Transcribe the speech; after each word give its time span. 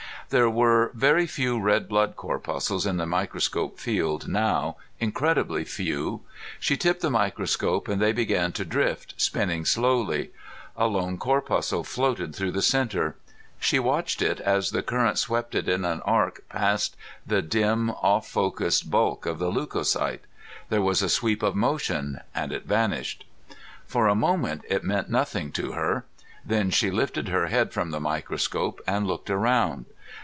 There 0.29 0.49
were 0.49 0.91
very 0.93 1.27
few 1.27 1.59
red 1.59 1.89
blood 1.89 2.15
corpuscles 2.15 2.85
in 2.85 2.95
the 2.95 3.05
microscope 3.05 3.77
field 3.77 4.29
now, 4.29 4.77
incredibly 4.97 5.65
few. 5.65 6.21
She 6.57 6.77
tipped 6.77 7.01
the 7.01 7.09
microscope 7.11 7.89
and 7.89 8.01
they 8.01 8.13
began 8.13 8.53
to 8.53 8.63
drift, 8.63 9.13
spinning 9.17 9.65
slowly. 9.65 10.31
A 10.77 10.87
lone 10.87 11.17
corpuscle 11.17 11.83
floated 11.83 12.33
through 12.33 12.51
the 12.51 12.61
center. 12.61 13.17
She 13.59 13.77
watched 13.77 14.21
it 14.21 14.39
as 14.39 14.71
the 14.71 14.81
current 14.81 15.17
swept 15.19 15.53
it 15.53 15.67
in 15.67 15.83
an 15.83 15.99
arc 16.03 16.47
past 16.47 16.95
the 17.27 17.41
dim 17.41 17.89
off 17.91 18.25
focus 18.25 18.81
bulk 18.83 19.25
of 19.25 19.37
the 19.37 19.51
leucocyte. 19.51 20.23
There 20.69 20.81
was 20.81 21.01
a 21.01 21.09
sweep 21.09 21.43
of 21.43 21.57
motion 21.57 22.21
and 22.33 22.53
it 22.53 22.63
vanished. 22.65 23.25
For 23.85 24.07
a 24.07 24.15
moment 24.15 24.61
it 24.69 24.85
meant 24.85 25.09
nothing 25.09 25.51
to 25.53 25.73
her; 25.73 26.05
then 26.45 26.69
she 26.71 26.89
lifted 26.89 27.27
her 27.27 27.47
head 27.47 27.73
from 27.73 27.91
the 27.91 27.99
microscope 27.99 28.79
and 28.87 29.05
looked 29.05 29.29
around. 29.29 29.87